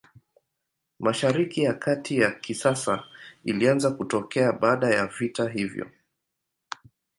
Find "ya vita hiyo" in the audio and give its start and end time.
4.95-5.89